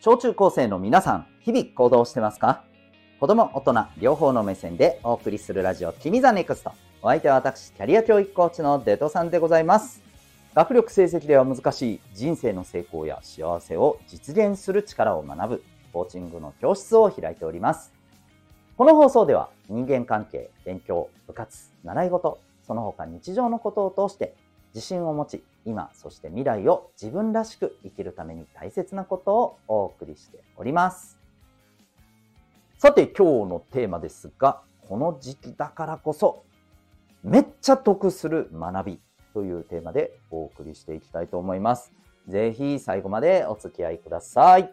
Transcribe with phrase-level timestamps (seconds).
[0.00, 2.62] 小中高生の皆さん、日々行動してますか？
[3.18, 6.70] 子供、大人、両方の目線でお送りするラジオ、君 the NEXT。
[7.02, 10.00] お相手は私、キャリア教育コーチのデトさんでございます。
[10.54, 17.92] 学力成績では難しい人生の成功や幸せを実現する力を学ぶ、コーチングの教室を開いております。
[18.76, 24.36] この放送では人間関係、勉強、部活、習い事、その他日常のことを通して
[24.76, 31.18] 自信を持ち、今、そして未来を自分らしく生きるために大切なことをお送りしております。
[32.78, 36.44] さて、今日のテーマですが、この時期だからこそ、
[37.22, 39.00] めっちゃ得する学び
[39.34, 41.92] というテーマでお送りしていきたいと思います。
[42.28, 44.72] ぜひ最後までお付き合いください。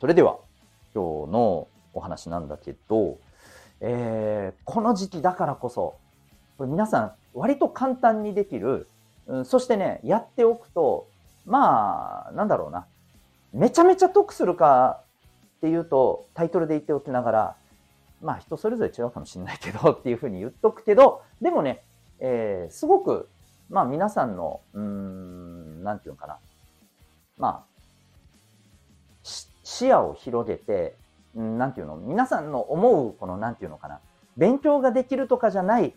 [0.00, 0.38] それでは、
[0.94, 3.18] 今日のお話なんだけど、
[3.80, 5.96] えー、この時期だからこそ、
[6.58, 8.88] これ皆さん割と簡単にできる、
[9.26, 11.08] うん、そしてね、やっておくと、
[11.44, 12.86] まあ、なんだろうな、
[13.52, 15.00] めちゃめちゃ得するか
[15.58, 17.56] っていうと、タイトルで言っておきながら、
[18.22, 21.82] まあ人それぞれ違うかもしれないけど っていうふうに言っとくけど、でもね、
[22.18, 23.28] えー、すごく、
[23.68, 26.38] まあ皆さんの、うん、なんていうのかな、
[27.38, 27.76] まあ、
[29.22, 30.96] 視野を広げて、
[31.34, 34.00] なんていうの、皆さんの思う、この、なんていうのかな、
[34.36, 35.94] 勉強ができるとかじゃない、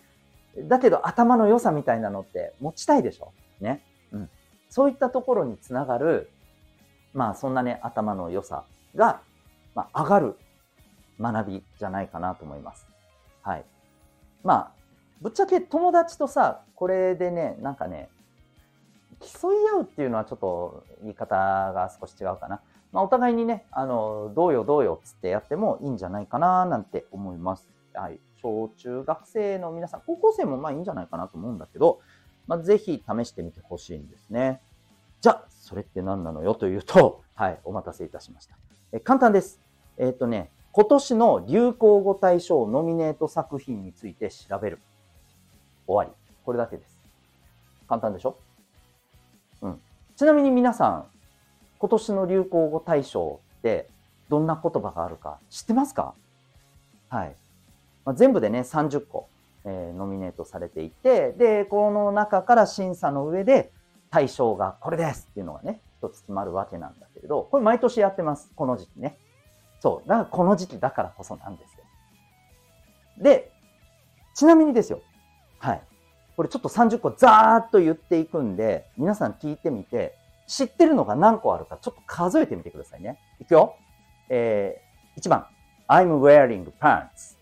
[0.68, 3.32] だけど頭の良さみたいなのって持ちたいでしょ？
[3.62, 3.84] ね。
[4.12, 4.30] うん。
[4.70, 6.30] そういったところにつながる、
[7.14, 8.66] まあそんなね、頭の良さ
[8.96, 9.22] が、
[9.76, 10.36] まあ、上がる
[11.20, 12.88] 学びじゃないかなと思います。
[13.42, 13.66] はい。
[14.44, 14.72] まあ、
[15.22, 18.10] ぶっちゃけ友達とさ、これでね、なんかね、
[19.20, 22.62] 競い合うっていうのはちょっと言い方が少し違うかな。
[22.92, 27.68] まあ、お互いにね、あの、どうよどうよっつってやってもいいんじゃないかななんて思います。
[27.94, 28.20] はい。
[28.42, 32.00] 小中学生の皆さん、高校生もまあいいんじゃないかなと思うんだけど、
[32.48, 34.62] まあ、ぜひ試してみてほしいんですね。
[35.22, 38.56] じゃあ、それって何なのよというと、はい、お待たせいたしました。
[38.92, 39.60] え簡単です。
[39.98, 44.80] えっ、ー、とね、今年の流行語大賞ノミネート作品について調べる。
[45.86, 46.12] 終わり。
[46.46, 46.98] これだけです。
[47.88, 48.38] 簡単でしょ？
[49.62, 49.82] うん。
[50.16, 51.06] ちなみに皆さん、
[51.80, 53.90] 今年の流行語大賞って
[54.30, 56.14] どんな言葉があるか知ってますか？
[57.10, 57.36] はい。
[58.10, 59.30] まあ、全部でね、30個、
[59.66, 63.72] えー、ノミネートされていて、で、この中から審査の上で
[64.10, 68.52] 大賞がこれですっていうのがね、一つ決まるわけなんだけれど、これ毎年やってます。
[68.56, 69.20] この時期ね。
[69.80, 70.10] そう。
[70.10, 71.84] だからこの時期だからこそなんですよ。
[73.22, 73.52] で、
[74.34, 75.04] ちなみにですよ。
[75.60, 75.82] はい。
[76.36, 80.18] これちょっと30個ザーッと言っていくんで、皆さん聞いてみて、
[80.48, 83.20] 知ってるのが何個あるかちょっと数えてみてくださいね。
[83.40, 83.76] いくよ。
[84.30, 85.46] えー、1番、
[85.88, 87.39] I'm wearing pants。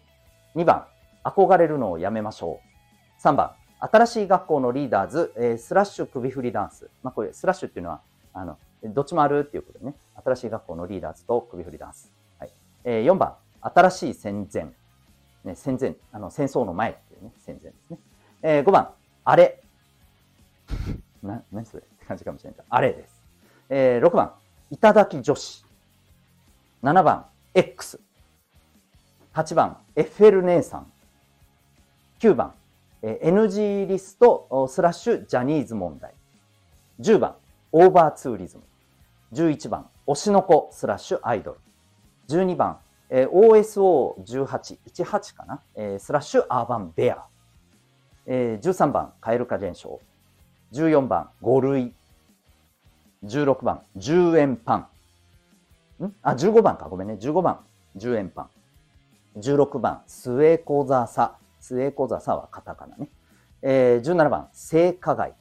[0.57, 0.85] 2番、
[1.23, 2.61] 憧れるのをやめましょ
[3.19, 3.21] う。
[3.21, 6.89] 3番、新しい学校のリーダーズ、えー、スラッシュ首振りダンス。
[7.03, 8.01] まあ、これ、スラッシュっていうのは、
[8.33, 9.93] あの、どっちもあるっていうことでね。
[10.25, 12.11] 新しい学校のリーダーズと首振りダンス。
[12.39, 12.51] はい。
[12.83, 14.67] えー、4番、新しい戦前。
[15.43, 17.99] ね、戦前、あの、戦争の前っていうね、戦前ですね。
[18.41, 18.89] えー、5番、
[19.25, 19.61] あれ。
[21.21, 22.65] な、何それって感じかもしれない。
[22.67, 23.23] あれです。
[23.69, 24.33] えー、6番、
[24.71, 25.63] いただき女子。
[26.81, 27.99] 7番、X。
[29.37, 30.91] 8番、エッフェル姉さん。
[32.21, 32.55] 9番、
[33.03, 36.15] NG リストスラッシュジャニーズ問題。
[37.01, 37.35] 10番、
[37.71, 38.63] オーバーツーリズム。
[39.33, 41.59] 11番、推しの子スラッシュアイドル。
[42.29, 42.79] 12番、
[43.11, 45.61] OSO18、18かな、
[45.99, 47.23] スラッシュアーバンベア。
[48.25, 49.99] 13番、蛙化現象。
[50.71, 51.93] 14番、5類。
[53.23, 54.87] 16番、10円パン。
[56.05, 56.15] ん？
[56.23, 56.85] あ、15番か。
[56.89, 57.19] ごめんね。
[57.21, 57.59] 15番、
[57.97, 58.49] 10円パン。
[59.37, 61.37] 16番、スエコザサ。
[61.59, 63.09] スエコザサはカタカナね。
[63.61, 65.33] えー、17番、性加害。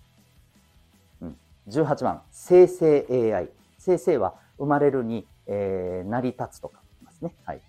[1.21, 1.37] うん、
[1.69, 3.49] 18番、生成 AI。
[3.79, 7.34] 生成は生まれるに、えー、成り立つとかますね。
[7.45, 7.61] はい。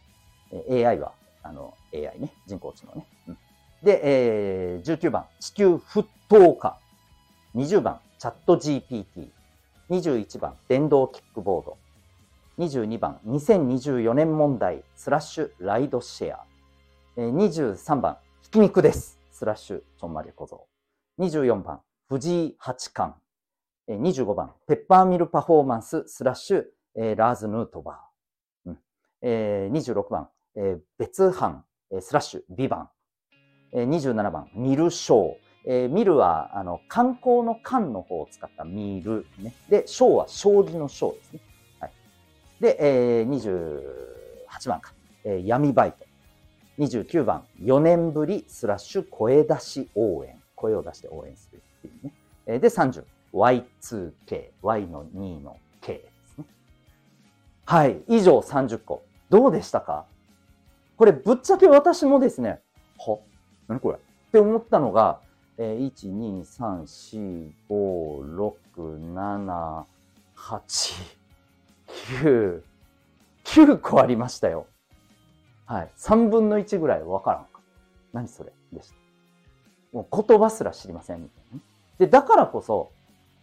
[0.51, 2.33] えー、AI は、あの、AI ね。
[2.45, 3.07] 人工知能ね。
[3.27, 3.37] うん、
[3.83, 6.79] で、えー、19番、地球沸騰化。
[7.55, 9.29] 20番、チャット GPT。
[9.89, 11.77] 21番、電動キックボード。
[12.57, 16.45] 22番、2024年問題、スラッシュ、ライドシェア。
[17.15, 19.19] 23番、ひき肉です。
[19.31, 20.67] スラッシュ、ちょんまり小僧。
[21.19, 23.15] 24番、藤井八冠。
[23.87, 26.65] 25番、ペッパーミルパフォーマンス、スラッシュ、
[27.15, 28.71] ラーズ・ヌートバー。
[28.71, 30.29] うん、26番、
[30.97, 31.63] 別班、
[32.01, 32.89] スラッシュ、ビバ
[33.75, 33.87] ン。
[33.91, 35.47] 27番、ミルショー。
[35.69, 39.53] えー、ミルは、あの、観光の観の方を使ったミル、ね。
[39.69, 41.39] で、章は将棋の章ですね。
[42.59, 43.29] で、えー、
[44.49, 44.93] 28番か。
[45.23, 46.05] えー、闇バイト。
[46.79, 50.39] 29番、4年ぶりスラッシュ声出し応援。
[50.55, 52.13] 声を出して応援するっていうね。
[52.45, 56.45] えー、で、30、Y2K、Y の2の K ですね。
[57.65, 58.01] はい。
[58.07, 59.03] 以上30個。
[59.29, 60.05] どうでしたか？
[60.97, 62.61] これ、ぶっちゃけ私もですね、
[62.97, 63.19] は？
[63.67, 63.97] 何これ？
[63.97, 63.99] っ
[64.31, 65.19] て思ったのが、
[65.57, 69.83] えー、1、2、3、4、5、6、7、
[70.35, 70.93] 8、
[72.07, 72.61] 9、
[73.43, 74.67] 9個ありましたよ。
[75.65, 75.89] はい。
[75.97, 77.59] 3分の1ぐらいわからんか。
[78.13, 78.95] 何それでした。
[79.91, 81.59] もう言葉すら知りませんみたいな、
[81.97, 82.91] で、だからこそ、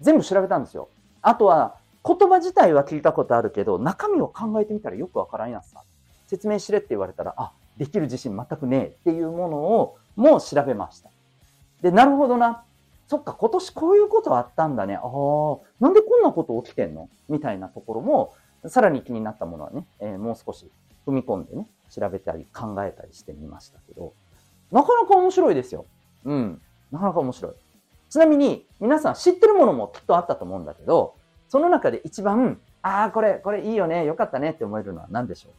[0.00, 0.88] 全部調べたんですよ。
[1.20, 1.76] あとは、
[2.06, 5.82] 言葉自体は聞いたことあるけど、中身を考えてみたらよくわからんやつさ。
[6.26, 11.10] 説明しれって言われたら、あ、できる自信全くねえっていうものをもう調べました。
[11.82, 12.64] で、なるほどな。
[13.08, 14.96] そっか、今年こういうことあったんだね。
[14.96, 15.02] ああ、
[15.80, 17.08] なんでこんなこと起きてんの？
[17.28, 18.34] みたいなところも、
[18.66, 20.70] さらに気になったものはね、えー、もう少し
[21.06, 24.14] 踏み込んでね、調べたり考えたりしてみましたけど、
[24.72, 25.86] なかなか面白いですよ。
[26.24, 26.60] うん。
[26.90, 27.52] なかなか面白い。
[28.08, 31.14] ちなみに、皆さん知ってるものもきっとあったと思うんだけど、
[31.48, 35.52] その中で一番、ああ、これ、これいいよね、よかったねって思えるのは何でしょう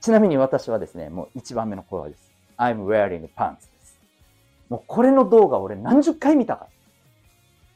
[0.00, 2.30] ちなみに私はですね、もう一番目の声です。
[2.58, 3.98] I'm wearing pants です。
[4.68, 6.68] もうこれの動画俺何十回見たか。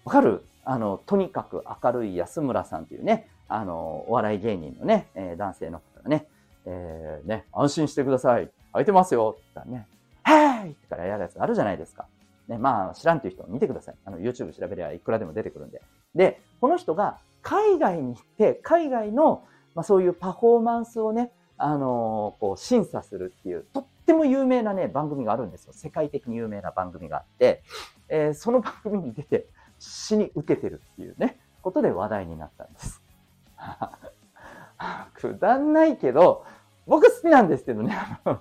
[0.05, 0.45] わかる？
[0.65, 6.27] あの、とにかく明るい安村さんっていうね、あの、お笑い芸人のね、えー、男性の方がね、
[6.67, 8.50] えー、ね、安心してください。
[8.73, 9.37] 空いてますよ。
[9.37, 9.87] って言ったらね、
[10.23, 12.06] はいってからやるやつあるじゃないですか。
[12.49, 13.95] ね、まあ、知らんという人見てください。
[14.05, 15.83] あの、YouTube 調べればいくらでも出てくるんで。
[16.15, 25.73] で、この人が海外に行って、海外の、まあ、そういうパフォーマンスをね、あのー、こう、審査するっていう、とっても有名なね、番組があるんですよ。
[25.73, 27.62] 世界的に有名な番組があって、
[28.09, 29.47] えー、その番組に出て、
[29.79, 33.03] 死に受けてるっていうね、ことで話題になったんです。
[35.14, 36.44] くだんないけど、
[36.87, 37.96] 僕好きなんですけどね。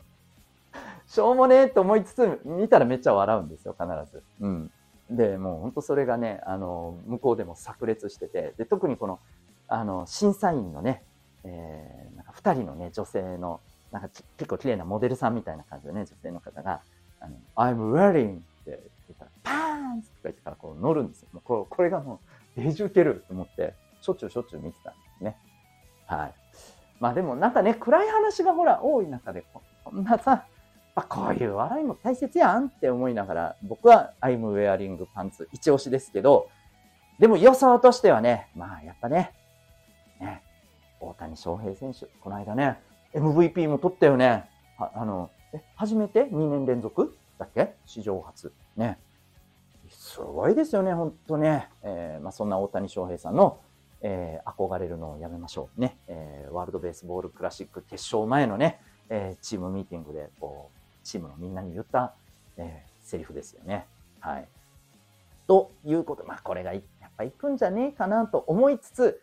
[1.07, 4.23] しょうもねえって思いつつ、見たらめっちゃ笑うんですよ、必ず。
[4.41, 4.71] うん。
[5.09, 9.19] で、もう本当それがね、あの、向こうでも炸裂してて、で、特にこの、
[9.67, 11.03] あの、審査員のね、
[11.43, 13.61] えー、なんか二人のね、女性の、
[13.91, 16.81] なんか結構綺麗なモデルさんみたいな感じでね、女性の方が、
[17.21, 21.29] あの、I'm wearing って言ったら、パーンとか言ってからこう乗るんですよ。
[21.31, 22.19] もうこれこれがも
[22.57, 25.06] う、デジ受けると思って、しょっちゅうしょっちゅう見てたんで。
[26.07, 26.33] はい。
[26.99, 29.45] まあでもなんかね、暗い話がほら多い中で、
[29.83, 30.45] こんなさ、
[30.95, 36.49] あ、こういう笑いも大切やんって思いながら、僕は I'm wearing pants 一押しですけど、
[37.19, 39.33] でも予想としてはね、まあやっぱね、
[40.19, 40.41] ね、
[40.99, 42.79] 大谷翔平選手、この間ね、
[43.13, 44.49] MVP も取ったよね。
[44.79, 47.15] あの、え、初めて？2年連続？
[47.37, 47.75] だっけ？
[47.85, 48.51] 史上初。
[48.75, 48.97] ね。
[49.89, 51.69] すごいですよね、ほんとね。
[51.83, 53.59] えー、まあそんな大谷翔平さんの、
[54.01, 55.81] えー、憧れるのをやめましょう。
[55.81, 55.97] ね。
[56.07, 58.79] えー、ワールドベースボールクラシック決勝前のね、
[59.09, 62.13] えー、チームミーティングで、こう、チームのみんなに言った、
[62.57, 63.85] えー、セリフですよね。
[64.19, 64.47] はい。
[65.47, 66.81] ということ、まあこれがやっ
[67.17, 69.21] ぱ行くんじゃねえかなと思いつつ、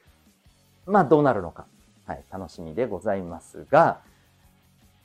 [0.87, 1.67] まあどうなるのか、
[2.07, 4.01] はい、楽しみでございますが、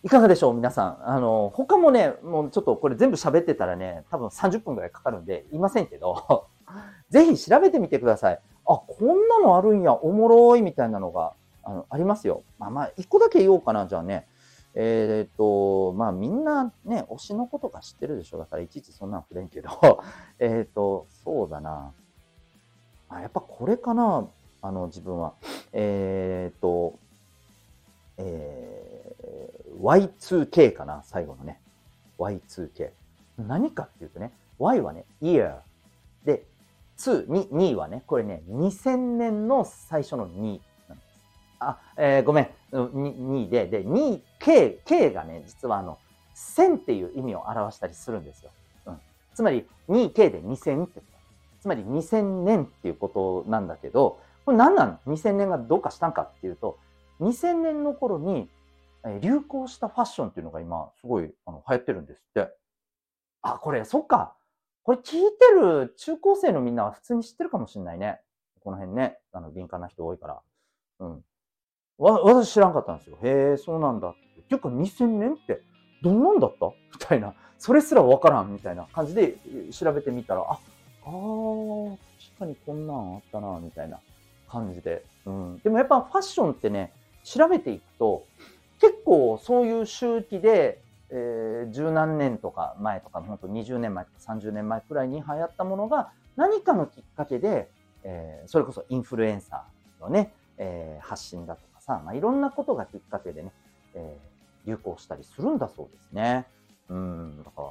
[0.02, 1.10] いかがでしょう皆さん。
[1.10, 6.48] あの、他もね、もうちょっとこれ全部喋ってたらね、多分30分くらいかかるんで、いませんけど、
[7.10, 8.40] ぜひ調べてみてください。
[8.70, 11.34] あ、こんなのあるんや、おもろいみたいなのが
[11.64, 12.44] あのありますよ。
[12.60, 14.28] まあまあ、一個だけ言おうかな、じゃあね。
[14.76, 19.70] えっ、と、まあみんなね、推しのことか知ってるでしょだからいちいちそんなん触れんけど、
[20.38, 21.92] えっと、そうだな。
[23.10, 24.28] あ、やっぱこれかな、
[24.62, 25.34] あの自分は。
[25.74, 26.94] えっ、と、
[28.18, 31.60] えー、Y2K かな、最後のね。
[32.20, 32.92] Y2K。
[33.40, 35.58] 何かっていうとね、Y はね、year。
[37.00, 40.60] 2、2, 2はね、これね、2000年の最初の2。
[41.60, 42.50] あ、えー、ごめん。
[42.72, 45.98] 2で、で、2、K、K がね、実はあの、
[46.36, 48.52] 1000っていう意味を表したりするんですよ。
[48.86, 49.00] うん。
[49.34, 51.02] つまり、2K で2000って
[51.62, 53.10] つまり2000年っていうこ
[53.46, 56.78] となんだけど、これ何なの ?2000 年がどうかしたんかっていうと、
[57.20, 58.50] 2000年の頃に
[59.22, 62.50] 流行したファッションっていうのが今、すごいあの流行ってるんですって。
[63.42, 64.36] あ、これ、そっか。
[64.90, 68.22] これ聞いてる中高生のみんなは普通に知ってるかもしれないね。
[68.64, 69.20] この辺ね。
[69.32, 70.42] あの、敏感な人多いから。
[71.02, 71.24] うん。
[72.00, 73.20] わ、私知らんかったんですよ。
[73.22, 74.42] へえ、そうなんだって。
[74.42, 75.62] ていうか2000年って
[76.02, 76.66] どんなんだった？
[76.66, 77.36] みたいな。
[77.60, 79.36] それすらわからんみたいな感じで
[79.72, 80.60] 調べてみたら、あ、
[81.06, 84.00] あー、確かにこんなんあったな、みたいな
[84.50, 85.04] 感じで。
[85.28, 85.60] うん。
[85.60, 86.92] でもやっぱファッションってね、
[87.24, 88.24] 調べていくと、
[88.82, 97.70] 結構そういう周期で、えー、十何年とか前とか、本当20年前とか30年前くらいに流行ったものが何かのきっかけで、
[98.04, 103.52] えー、それこそインフルエンサーのね、えー、発信だとかさ、まあ、いろんなことがきっかけでね、
[103.94, 106.46] えー、流行したりするんだそうですね。
[106.90, 107.70] うん、だから、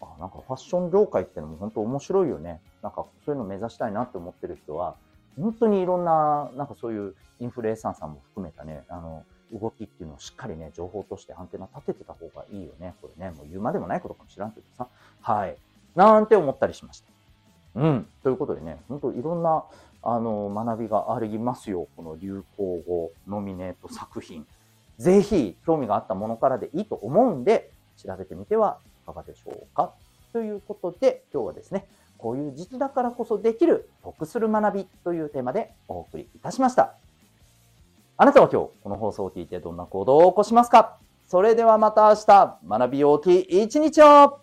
[0.00, 2.60] あなんかファッション業界ってのも本当面白いよね。
[2.82, 4.96] なんかそういうの目指したいなって思ってる人は、
[5.40, 12.94] 本当にいろんな、なんかそういうインフルエンサーさんも含めたね、あの、動きっていうのをしっかりね、情報としてアンテナ立ててた方がいいよね。
[13.00, 14.88] これね、もう言うまでもないことかもしらんけどさ。
[15.20, 15.56] はい。
[15.94, 17.08] なんて思ったりしました。
[17.76, 18.06] うん。
[18.22, 19.64] ということでね、本当いろんな、
[20.02, 21.88] あの、学びがありますよ。
[21.96, 24.46] この流行語ノミネート作品。
[24.98, 29.92] ぜひ、興味があったものからでいいと思うんで、調べてみてはいかがでしょうか。
[30.32, 31.86] ということで、今日はですね、
[32.18, 36.94] こういう時期だからこそできる得する学びというテーマでお送りいたしました。
[38.20, 40.98] あなたは今日この放送を聞いてどんな行動を起こしますか？
[41.28, 44.40] それではまた明日、学び大き一日を！